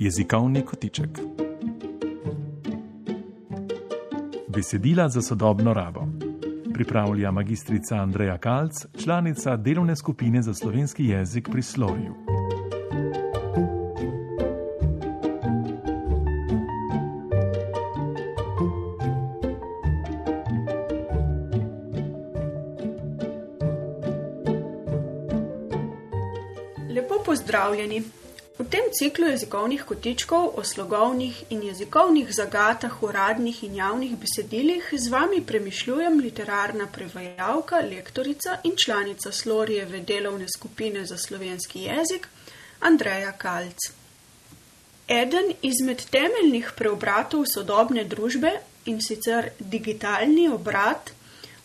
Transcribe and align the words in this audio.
Jezikovni 0.00 0.62
kotiček. 0.64 1.08
Besedila 4.48 5.08
za 5.08 5.22
sodobno 5.22 5.74
rabo. 5.74 6.00
Pripravlja 6.74 7.30
magistrica 7.30 7.96
Andreja 7.96 8.38
Kalc, 8.38 8.72
članica 9.04 9.56
delovne 9.56 9.96
skupine 9.96 10.42
za 10.42 10.54
slovenski 10.54 11.04
jezik 11.04 11.48
pri 11.52 11.62
Slovju. 11.62 12.14
Lepo 26.94 27.14
pozdravljeni. 27.26 28.19
V 28.60 28.68
tem 28.68 28.92
ciklu 28.92 29.30
jezikovnih 29.32 29.82
kotičkov 29.88 30.58
o 30.60 30.62
slogovnih 30.64 31.44
in 31.48 31.62
jezikovnih 31.64 32.28
zagatah, 32.28 32.92
uradnih 33.02 33.62
in 33.64 33.78
javnih 33.78 34.18
besedilih 34.20 34.90
z 34.92 35.08
vami 35.08 35.40
premišljujem 35.40 36.18
literarna 36.20 36.86
prevajalka, 36.86 37.80
lektorica 37.80 38.58
in 38.64 38.76
članica 38.76 39.32
Slorijeve 39.32 40.00
delovne 40.00 40.44
skupine 40.56 41.06
za 41.06 41.16
slovenski 41.16 41.86
jezik 41.88 42.28
Andreja 42.80 43.32
Kalc. 43.32 43.88
Eden 45.08 45.52
izmed 45.62 46.04
temeljnih 46.10 46.72
preobratov 46.76 47.46
sodobne 47.46 48.04
družbe 48.04 48.52
in 48.84 49.00
sicer 49.00 49.50
digitalni 49.58 50.48
obrat 50.48 51.10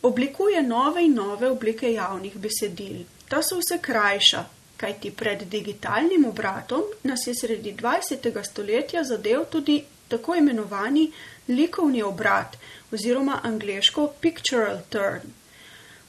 oblikuje 0.01 0.63
nove 0.63 1.03
in 1.03 1.13
nove 1.13 1.51
oblike 1.51 1.91
javnih 1.93 2.37
besedil. 2.37 3.03
Ta 3.27 3.43
so 3.43 3.59
vse 3.59 3.81
krajša, 3.81 4.45
kajti 4.77 5.11
pred 5.11 5.43
digitalnim 5.43 6.25
obratom 6.25 6.84
nas 7.03 7.27
je 7.27 7.34
sredi 7.41 7.75
20. 7.81 8.43
stoletja 8.43 9.03
zadev 9.03 9.45
tudi 9.51 9.84
tako 10.07 10.35
imenovani 10.35 11.12
likovni 11.48 12.04
obrat 12.04 12.57
oziroma 12.91 13.40
angliško 13.43 14.07
pictorial 14.21 14.79
turn. 14.90 15.34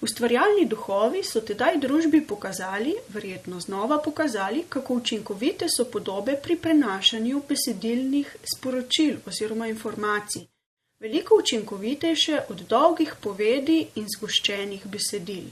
Ustvarjalni 0.00 0.67
duhovi 0.69 1.22
so 1.25 1.41
tedaj 1.41 1.78
družbi 1.81 2.20
pokazali, 2.28 2.92
verjetno 3.09 3.61
znova 3.61 3.97
pokazali, 4.05 4.64
kako 4.69 4.94
učinkovite 4.94 5.69
so 5.77 5.84
podobe 5.84 6.34
pri 6.42 6.56
prenašanju 6.56 7.42
besedilnih 7.48 8.37
sporočil 8.56 9.17
oziroma 9.27 9.69
informacij. 9.69 10.44
Veliko 11.00 11.39
učinkovitejše 11.39 12.41
od 12.48 12.61
dolgih 12.69 13.14
povedi 13.20 13.87
in 13.94 14.06
zgoščenih 14.17 14.87
besedil. 14.87 15.48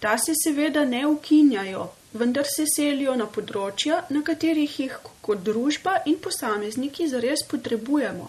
Ta 0.00 0.18
se 0.18 0.32
seveda 0.36 0.84
ne 0.84 1.06
ukinjajo, 1.06 1.88
vendar 2.12 2.48
se 2.48 2.66
selijo 2.68 3.14
na 3.16 3.26
področja, 3.26 4.02
na 4.10 4.22
katerih 4.22 4.80
jih 4.80 4.96
kot 5.24 5.44
družba 5.46 6.02
in 6.10 6.18
posamezniki 6.22 7.08
zares 7.08 7.44
potrebujemo. 7.52 8.28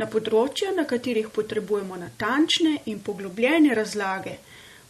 Na 0.00 0.06
področja, 0.10 0.72
na 0.74 0.86
katerih 0.88 1.28
potrebujemo 1.34 1.98
natančne 2.00 2.78
in 2.86 3.02
poglobljene 3.06 3.74
razlage. 3.74 4.38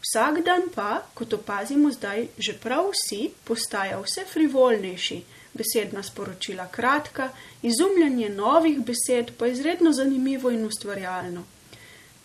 Vsak 0.00 0.40
dan 0.46 0.68
pa, 0.74 1.02
kot 1.14 1.34
opazimo 1.36 1.90
zdaj, 1.92 2.28
že 2.38 2.56
prav 2.56 2.88
vsi 2.94 3.28
postaja 3.44 4.00
vse 4.00 4.24
frivolnejši, 4.32 5.18
besedna 5.52 6.02
sporočila 6.02 6.68
kratka, 6.72 7.28
izumljanje 7.62 8.30
novih 8.32 8.78
besed 8.86 9.34
pa 9.36 9.50
izredno 9.52 9.92
zanimivo 9.92 10.50
in 10.50 10.64
ustvarjalno. 10.64 11.44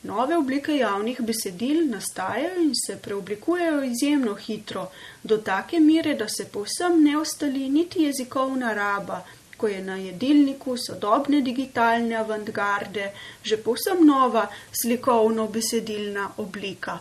Nove 0.05 0.37
oblike 0.37 0.75
javnih 0.77 1.21
besedil 1.21 1.79
nastajajo 1.89 2.61
in 2.61 2.73
se 2.77 2.95
preoblikujejo 3.01 3.83
izjemno 3.83 4.35
hitro, 4.35 4.83
do 5.23 5.37
take 5.37 5.79
mere, 5.79 6.13
da 6.13 6.27
se 6.29 6.45
povsem 6.45 6.99
ne 7.03 7.17
ostali 7.17 7.69
niti 7.69 8.03
jezikovna 8.03 8.73
raba, 8.73 9.23
ko 9.57 9.67
je 9.67 9.81
na 9.81 9.95
jedilniku 9.97 10.77
sodobne 10.77 11.41
digitalne 11.41 12.15
avantgarde 12.15 13.11
že 13.43 13.57
povsem 13.57 14.05
nova 14.05 14.47
slikovno-besedilna 14.83 16.29
oblika. 16.37 16.99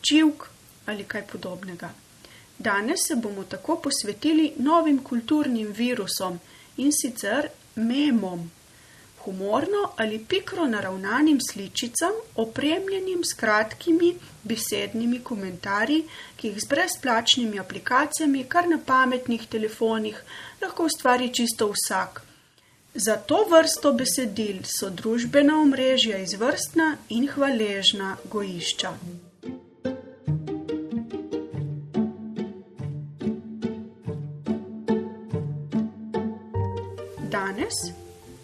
Čivk 0.00 0.48
ali 0.86 1.04
kaj 1.04 1.26
podobnega. 1.32 1.90
Danes 2.58 3.08
se 3.08 3.16
bomo 3.16 3.44
tako 3.44 3.76
posvetili 3.76 4.52
novim 4.56 5.02
kulturnim 5.04 5.72
virusom 5.72 6.40
in 6.76 6.92
sicer 7.02 7.48
memom 7.74 8.50
humorno 9.28 9.92
ali 9.96 10.18
pikro 10.28 10.66
naravnanim 10.66 11.38
sličicam, 11.50 12.14
opremljenim 12.34 13.24
s 13.24 13.36
kratkimi 13.36 14.14
besednimi 14.42 15.20
komentarji, 15.20 16.04
ki 16.36 16.48
jih 16.48 16.60
z 16.62 16.70
brezplačnimi 16.72 17.60
aplikacijami, 17.60 18.46
kar 18.48 18.68
na 18.68 18.80
pametnih 18.86 19.46
telefonih, 19.46 20.24
lahko 20.62 20.88
ustvari 20.88 21.28
čisto 21.34 21.68
vsak. 21.76 22.22
Za 22.94 23.16
to 23.16 23.44
vrsto 23.50 23.92
besedil 23.92 24.64
so 24.64 24.90
družbena 24.90 25.60
omrežja 25.60 26.18
izvrstna 26.24 26.96
in 27.08 27.28
hvaležna 27.28 28.16
gojišča. 28.32 28.94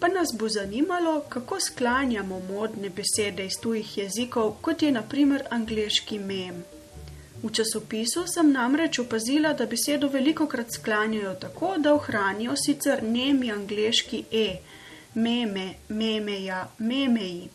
Pa 0.05 0.09
nas 0.09 0.33
bo 0.39 0.49
zanimalo, 0.49 1.21
kako 1.29 1.61
sklanjamo 1.61 2.41
modne 2.49 2.89
besede 2.89 3.47
iz 3.47 3.55
tujih 3.61 3.99
jezikov, 3.99 4.51
kot 4.61 4.83
je 4.83 4.91
naprimer 4.93 5.47
angliški 5.51 6.19
mem. 6.19 6.59
V 7.43 7.53
časopisu 7.59 8.27
sem 8.35 8.51
namreč 8.53 8.99
opazila, 8.99 9.55
da 9.55 9.67
besedo 9.67 10.13
veliko 10.13 10.47
krat 10.47 10.77
sklanjajo 10.77 11.33
tako, 11.47 11.73
da 11.79 11.95
ohranijo 11.95 12.57
sicer 12.67 13.03
nemi 13.03 13.53
angliški 13.53 14.23
e, 14.43 14.47
meme, 15.15 15.67
memeja, 15.89 16.69
memeji. 16.79 17.49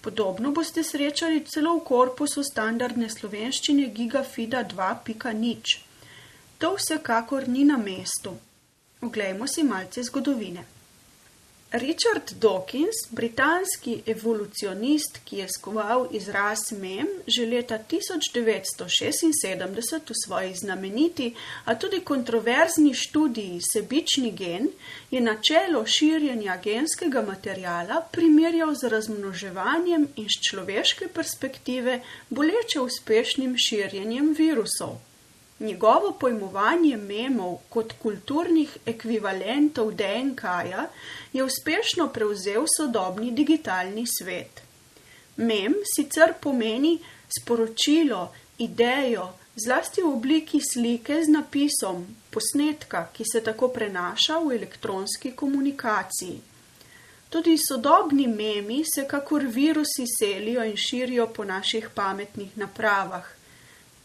Podobno 0.00 0.50
boste 0.50 0.82
srečali 0.82 1.44
celo 1.44 1.76
v 1.76 1.86
korpusu 1.92 2.42
standardne 2.42 3.10
slovenščine 3.10 3.90
Gigafida 3.92 4.64
2.0. 4.76 5.80
To 6.58 6.76
vsekakor 6.80 7.48
ni 7.48 7.64
na 7.64 7.76
mestu. 7.76 8.38
Oglejmo 9.02 9.46
si 9.46 9.62
malce 9.62 10.02
zgodovine. 10.02 10.72
Richard 11.72 12.32
Dawkins, 12.40 13.08
britanski 13.10 14.02
evolucionist, 14.06 15.18
ki 15.24 15.36
je 15.36 15.48
skoval 15.48 16.08
izraz 16.12 16.72
mem 16.76 17.06
že 17.26 17.46
leta 17.46 17.78
1976 17.78 20.08
v 20.08 20.14
svoji 20.24 20.54
znameniti, 20.54 21.34
a 21.64 21.74
tudi 21.74 22.00
kontroverzni 22.04 22.94
študiji 22.94 23.60
Sebični 23.72 24.32
gen, 24.32 24.68
je 25.10 25.20
načelo 25.20 25.86
širjenja 25.86 26.60
genskega 26.64 27.22
materijala 27.22 28.00
primerjal 28.12 28.74
z 28.74 28.88
razmnoževanjem 28.92 30.08
in 30.16 30.28
z 30.28 30.40
človeške 30.50 31.08
perspektive 31.08 32.00
boleče 32.28 32.80
uspešnim 32.80 33.56
širjenjem 33.56 34.34
virusov. 34.38 35.11
Njegovo 35.62 36.12
pojmovanje 36.20 36.96
memov 36.96 37.58
kot 37.70 37.92
kulturnih 38.02 38.76
ekvivalentov 38.86 39.92
DNK-ja 39.94 40.88
je 41.32 41.44
uspešno 41.44 42.08
prevzel 42.08 42.64
sodobni 42.76 43.30
digitalni 43.30 44.02
svet. 44.18 44.62
Mem 45.36 45.76
sicer 45.94 46.34
pomeni 46.40 46.98
sporočilo, 47.38 48.32
idejo, 48.58 49.28
zlasti 49.56 50.02
v 50.02 50.10
obliki 50.10 50.60
slike 50.60 51.20
z 51.24 51.30
napisom, 51.30 52.06
posnetka, 52.30 53.06
ki 53.12 53.24
se 53.32 53.42
tako 53.44 53.68
prenaša 53.68 54.38
v 54.38 54.56
elektronski 54.56 55.32
komunikaciji. 55.36 56.40
Tudi 57.30 57.54
sodobni 57.58 58.26
memi 58.26 58.82
se 58.84 59.06
kakor 59.08 59.46
virusi 59.46 60.04
selijo 60.18 60.64
in 60.64 60.76
širijo 60.76 61.26
po 61.26 61.44
naših 61.44 61.88
pametnih 61.94 62.58
napravah. 62.58 63.24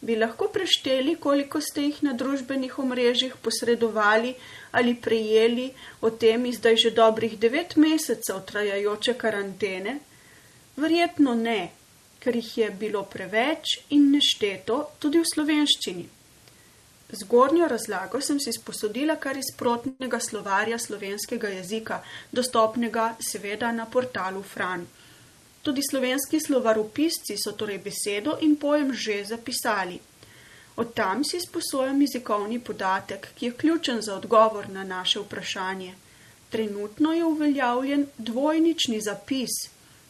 Bi 0.02 0.16
lahko 0.16 0.48
prešteli, 0.54 1.16
koliko 1.16 1.62
ste 1.62 1.88
jih 1.88 2.04
na 2.06 2.14
družbenih 2.14 2.80
omrežjih 2.80 3.34
posredovali 3.42 4.36
ali 4.72 4.94
prejeli 4.96 5.72
o 6.02 6.10
tem 6.10 6.46
zdaj 6.54 6.76
že 6.84 6.92
dobrih 6.92 7.38
devet 7.40 7.76
mesecev 7.76 8.44
trajajoče 8.46 9.14
karantene? 9.14 9.98
Verjetno 10.78 11.34
ne, 11.34 11.72
ker 12.20 12.36
jih 12.36 12.58
je 12.58 12.70
bilo 12.70 13.02
preveč 13.04 13.80
in 13.90 14.12
nešteto 14.14 14.78
tudi 15.00 15.24
v 15.24 15.32
slovenščini. 15.34 16.06
Zgornjo 17.18 17.68
razlago 17.72 18.22
sem 18.22 18.40
si 18.40 18.52
sposodila 18.54 19.16
kar 19.16 19.38
iz 19.40 19.50
protnega 19.58 20.20
slovarja 20.20 20.78
slovenskega 20.78 21.50
jezika, 21.56 22.02
dostopnega 22.32 23.16
seveda 23.24 23.72
na 23.72 23.86
portalu 23.86 24.44
Fran. 24.44 24.86
Tudi 25.68 25.82
slovenski 25.84 26.40
slovaropisci 26.40 27.36
so 27.36 27.52
torej 27.52 27.82
besedo 27.84 28.38
in 28.42 28.56
pojem 28.56 28.94
že 28.96 29.26
zapisali. 29.26 30.00
Od 30.80 30.94
tam 30.94 31.24
si 31.28 31.40
sposojam 31.44 32.02
jezikovni 32.02 32.60
podatek, 32.60 33.28
ki 33.36 33.46
je 33.46 33.52
ključen 33.52 34.02
za 34.02 34.16
odgovor 34.16 34.70
na 34.70 34.84
naše 34.84 35.20
vprašanje. 35.20 35.96
Trenutno 36.50 37.12
je 37.14 37.26
uveljavljen 37.26 38.06
dvojnični 38.18 39.02
zapis, 39.02 39.58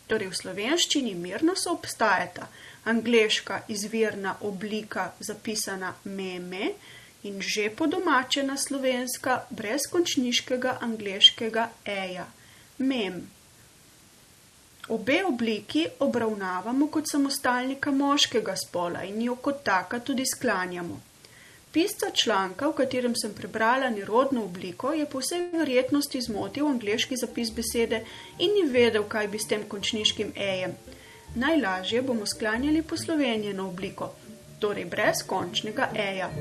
torej 0.07 0.29
v 0.29 0.37
slovenščini 0.41 1.15
mirno 1.15 1.55
so 1.55 1.73
obstajata 1.73 2.45
angliška 2.85 3.61
izvirna 3.67 4.35
oblika 4.41 5.11
zapisana 5.19 5.93
meme 6.03 6.69
in 7.23 7.41
že 7.41 7.69
podomačena 7.69 8.57
slovenska 8.57 9.39
brez 9.49 9.89
končniškega 9.91 10.77
angliškega 10.81 11.69
eja, 11.85 12.27
mem. 12.77 13.36
Obe 14.89 15.23
obliki 15.25 15.85
obravnavamo 15.99 16.87
kot 16.87 17.11
samostalnika 17.11 17.91
moškega 17.91 18.55
spola 18.55 19.03
in 19.03 19.21
jo 19.21 19.35
kot 19.35 19.63
taka 19.63 19.99
tudi 19.99 20.23
sklanjamo. 20.25 21.01
Pisca 21.71 22.11
članka, 22.13 22.69
v 22.69 22.73
katerem 22.73 23.15
sem 23.15 23.33
prebrala 23.33 23.89
nerodno 23.89 24.43
obliko, 24.43 24.93
je 24.93 25.05
po 25.05 25.19
vsej 25.19 25.49
verjetnosti 25.51 26.21
zmotil 26.21 26.67
angliški 26.67 27.19
zapis 27.19 27.51
besede 27.51 28.01
in 28.39 28.55
ni 28.55 28.63
vedel, 28.71 29.03
kaj 29.03 29.27
bi 29.27 29.39
s 29.39 29.51
tem 29.51 29.67
končniškim 29.67 30.31
ejem. 30.35 30.73
Najlažje 31.35 32.01
bomo 32.01 32.25
sklanjali 32.25 32.81
poslovenjeno 32.81 33.67
obliko, 33.67 34.13
torej 34.59 34.85
brez 34.85 35.25
končnega 35.27 35.91
eja. 35.93 36.31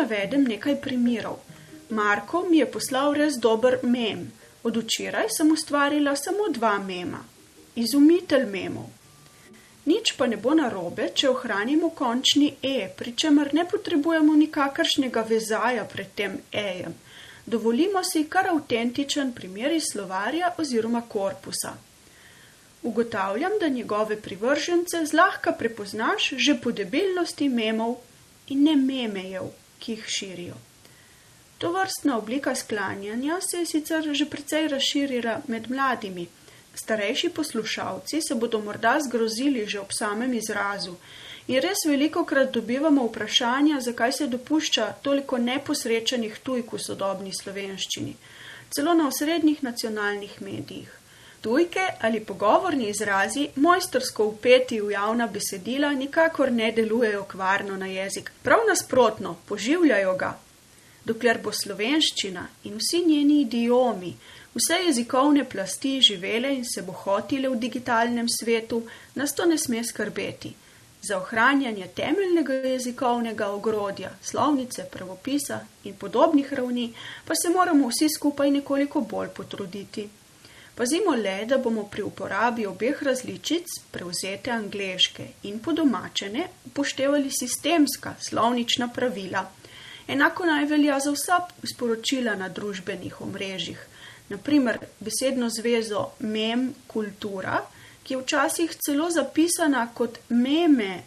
Navedem 0.00 0.44
nekaj 0.48 0.80
primerov. 0.82 1.40
Marko 1.90 2.44
mi 2.50 2.58
je 2.62 2.70
poslal 2.70 3.16
res 3.18 3.36
dober 3.48 3.80
mem. 3.82 4.30
Od 4.62 4.76
včeraj 4.76 5.28
sem 5.36 5.52
ustvarila 5.52 6.16
samo 6.16 6.48
dva 6.52 6.78
mema. 6.78 7.20
Izumitelj 7.74 8.46
memov. 8.46 8.88
Nič 9.90 10.12
pa 10.16 10.26
ne 10.28 10.36
bo 10.36 10.52
narobe, 10.54 11.08
če 11.16 11.30
ohranimo 11.30 11.88
končni 11.96 12.50
e, 12.62 12.90
pri 12.96 13.14
čemer 13.16 13.54
ne 13.56 13.64
potrebujemo 13.64 14.34
nikakršnega 14.36 15.22
vezaja 15.30 15.86
pred 15.88 16.12
tem 16.14 16.36
ejem. 16.52 16.94
Dovolimo 17.46 18.02
si 18.04 18.26
kar 18.28 18.50
avtentičen 18.52 19.32
primer 19.34 19.72
iz 19.72 19.88
slovarja 19.92 20.52
oziroma 20.58 21.00
korpusa. 21.08 21.72
Ugotavljam, 22.82 23.56
da 23.60 23.68
njegove 23.68 24.20
privržence 24.20 25.00
zlahka 25.06 25.52
prepoznaš 25.52 26.30
že 26.36 26.54
po 26.62 26.72
debelnosti 26.72 27.48
memov 27.48 27.96
in 28.48 28.62
ne 28.68 28.76
memejev, 28.76 29.50
ki 29.80 29.92
jih 29.92 30.04
širijo. 30.08 30.58
To 31.58 31.72
vrstna 31.72 32.18
oblika 32.18 32.54
sklanjanja 32.54 33.40
se 33.40 33.58
je 33.58 33.66
sicer 33.66 34.06
že 34.12 34.24
precej 34.24 34.68
razširila 34.68 35.40
med 35.46 35.70
mladimi. 35.70 36.26
Starejši 36.74 37.28
poslušalci 37.28 38.20
se 38.28 38.34
bodo 38.34 38.60
morda 38.60 38.98
zgrozili 39.00 39.66
že 39.66 39.80
ob 39.80 39.92
samem 39.92 40.34
izrazu 40.34 40.94
in 41.48 41.60
res 41.60 41.84
veliko 41.86 42.24
krat 42.24 42.52
dobivamo 42.54 43.04
vprašanja, 43.06 43.80
zakaj 43.80 44.12
se 44.12 44.26
dopušča 44.26 44.92
toliko 45.02 45.38
neposrečenih 45.38 46.38
tujk 46.38 46.72
v 46.72 46.78
sodobni 46.78 47.32
slovenščini, 47.42 48.14
celo 48.70 48.94
na 48.94 49.08
osrednjih 49.08 49.62
nacionalnih 49.62 50.42
medijih. 50.42 50.99
Tujke 51.40 51.80
ali 52.00 52.20
pogovorni 52.20 52.88
izrazi, 52.88 53.48
mojstersko 53.56 54.24
upeti 54.24 54.80
v 54.80 54.90
javna 54.90 55.26
besedila, 55.26 55.92
nikakor 55.92 56.52
ne 56.52 56.72
delujejo 56.72 57.22
kvarno 57.24 57.76
na 57.76 57.86
jezik. 57.86 58.30
Prav 58.42 58.66
nasprotno, 58.68 59.36
poživljajo 59.48 60.16
ga. 60.16 60.34
Dokler 61.04 61.40
bo 61.44 61.52
slovenščina 61.52 62.44
in 62.64 62.76
vsi 62.76 63.00
njeni 63.06 63.40
idiomi, 63.40 64.12
vse 64.54 64.82
jezikovne 64.86 65.46
plasti 65.48 65.94
živele 66.10 66.52
in 66.58 66.64
se 66.64 66.82
bohotile 66.82 67.48
v 67.48 67.56
digitalnem 67.56 68.28
svetu, 68.28 68.82
nas 69.14 69.34
to 69.34 69.46
ne 69.46 69.58
sme 69.58 69.84
skrbeti. 69.84 70.52
Za 71.02 71.16
ohranjanje 71.18 71.88
temeljnega 71.96 72.52
jezikovnega 72.52 73.48
ogrodja, 73.48 74.10
slovnice, 74.22 74.84
pravopisa 74.92 75.60
in 75.84 75.96
podobnih 75.96 76.52
ravni 76.52 76.92
pa 77.24 77.34
se 77.34 77.48
moramo 77.48 77.88
vsi 77.88 78.08
skupaj 78.16 78.50
nekoliko 78.50 79.00
bolj 79.00 79.28
potruditi. 79.28 80.08
Pazimo 80.80 81.12
le, 81.12 81.44
da 81.44 81.58
bomo 81.58 81.82
pri 81.92 82.00
uporabi 82.02 82.64
obeh 82.64 83.02
različic, 83.02 83.66
prevzete 83.92 84.50
angleške 84.50 85.24
in 85.42 85.58
podomačene, 85.60 86.46
upoštevali 86.66 87.28
sistemska 87.38 88.14
slovnična 88.28 88.86
pravila. 88.88 89.42
Enako 90.08 90.46
naj 90.48 90.64
velja 90.70 90.94
za 91.04 91.12
vsa 91.12 91.36
sporočila 91.72 92.32
na 92.34 92.48
družbenih 92.48 93.20
omrežjih. 93.20 93.82
Naprimer, 94.30 94.78
besedno 95.00 95.50
zvezo 95.50 96.06
mem 96.20 96.62
kultura, 96.86 97.58
ki 98.02 98.14
je 98.14 98.20
včasih 98.22 98.72
celo 98.80 99.10
zapisana 99.10 99.82
kot 99.94 100.16
meme 100.28 101.02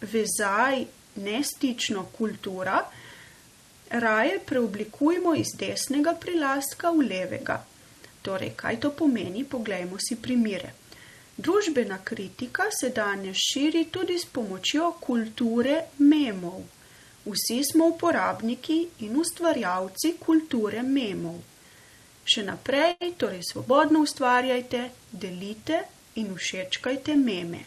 vezaj 0.00 0.86
nestično 1.16 2.06
kultura, 2.16 2.80
raje 3.90 4.40
preoblikujmo 4.46 5.34
iz 5.34 5.52
desnega 5.60 6.16
prilastka 6.24 6.90
v 6.96 7.06
levega. 7.12 7.58
Torej, 8.22 8.52
kaj 8.56 8.76
to 8.80 8.90
pomeni? 8.90 9.44
Poglejmo 9.44 9.98
si 9.98 10.16
primere. 10.16 10.72
Družbena 11.36 11.98
kritika 12.04 12.68
se 12.70 12.90
danes 12.90 13.36
širi 13.36 13.84
tudi 13.90 14.18
s 14.18 14.26
pomočjo 14.26 14.92
kulture 15.00 15.78
memov. 15.98 16.60
Vsi 17.24 17.62
smo 17.70 17.86
uporabniki 17.94 18.78
in 19.06 19.16
ustvarjalci 19.16 20.12
kulture 20.20 20.82
memov. 20.82 21.40
Še 22.22 22.44
naprej, 22.46 23.14
torej 23.18 23.42
svobodno 23.48 24.02
ustvarjajte, 24.06 24.82
delite 25.10 25.80
in 26.22 26.34
všečkajte 26.36 27.16
meme. 27.16 27.64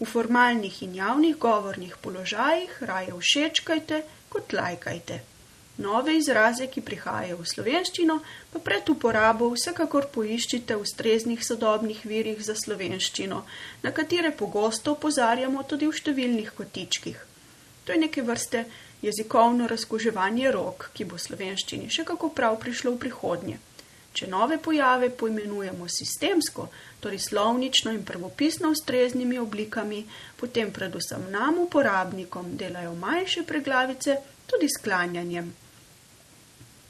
V 0.00 0.08
formalnih 0.10 0.82
in 0.82 0.96
javnih 0.98 1.36
govornih 1.38 1.94
položajih 2.02 2.82
raje 2.82 3.14
všečkajte 3.20 4.02
kot 4.28 4.52
lajkajte. 4.52 5.33
Nove 5.76 6.14
izraze, 6.16 6.68
ki 6.70 6.84
prihajajo 6.86 7.40
v 7.40 7.48
slovenščino, 7.50 8.20
pa 8.52 8.60
pred 8.62 8.90
uporabo 8.92 9.48
vsekakor 9.50 10.06
poiščite 10.14 10.76
v 10.76 10.84
ustreznih 10.86 11.40
sodobnih 11.42 12.04
virih 12.06 12.38
za 12.38 12.54
slovenščino, 12.54 13.40
na 13.82 13.90
katere 13.90 14.30
pogosto 14.30 14.94
opozarjamo 14.94 15.64
tudi 15.66 15.88
v 15.90 15.98
številnih 15.98 16.52
kotičkih. 16.54 17.18
To 17.84 17.92
je 17.92 17.98
neke 17.98 18.22
vrste 18.22 18.62
jezikovno 19.02 19.66
razkuževanje 19.66 20.52
rok, 20.54 20.90
ki 20.94 21.08
bo 21.10 21.18
slovenščini 21.18 21.90
še 21.90 22.06
kako 22.06 22.30
prav 22.38 22.60
prišlo 22.62 22.94
v 22.94 23.02
prihodnje. 23.06 23.58
Če 24.14 24.30
nove 24.30 24.60
pojave 24.62 25.10
poimenujemo 25.10 25.90
sistemsko, 25.90 26.68
torej 27.02 27.18
slovnično 27.18 27.90
in 27.90 28.06
pravopisno 28.06 28.70
ustreznimi 28.70 29.42
oblikami, 29.42 30.04
potem 30.38 30.70
predvsem 30.70 31.26
nam, 31.34 31.58
uporabnikom, 31.66 32.54
delajo 32.62 32.94
manjše 32.94 33.42
preglavice 33.42 34.20
tudi 34.46 34.70
sklanjanjem. 34.70 35.50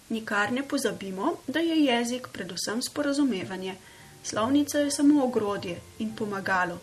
Nikar 0.09 0.53
ne 0.53 0.63
pozabimo, 0.69 1.37
da 1.47 1.61
je 1.61 1.85
jezik 1.85 2.29
predvsem 2.33 2.83
sporazumevanje. 2.83 3.75
Slovnica 4.23 4.79
je 4.79 4.91
samo 4.91 5.25
ogrodje 5.25 5.81
in 5.99 6.17
pomagalo. 6.17 6.79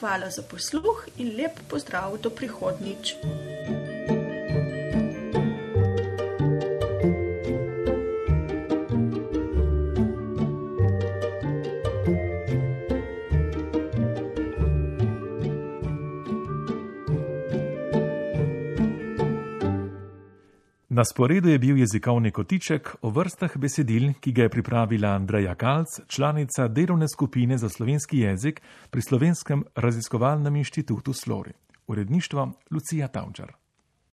Hvala 0.00 0.30
za 0.30 0.42
posluh 0.42 1.08
in 1.16 1.36
lep 1.36 1.60
pozdrav 1.68 2.18
do 2.18 2.30
prihodnič. 2.30 3.14
Na 20.96 21.04
sporedu 21.04 21.48
je 21.48 21.58
bil 21.58 21.78
jezikovni 21.78 22.30
kotiček 22.30 22.94
o 23.02 23.10
vrstah 23.12 23.56
besedil, 23.60 24.14
ki 24.20 24.32
ga 24.32 24.46
je 24.46 24.52
pripravila 24.54 25.10
Andreja 25.12 25.52
Kalc, 25.54 25.98
članica 26.08 26.68
delovne 26.68 27.08
skupine 27.08 27.58
za 27.58 27.68
slovenski 27.68 28.18
jezik 28.18 28.62
pri 28.90 29.02
Slovenskem 29.02 29.64
raziskovalnem 29.74 30.56
inštitutu 30.56 31.12
Slori. 31.12 31.52
Uredništvo 31.86 32.52
Lucija 32.70 33.08
Tavčar. 33.08 33.52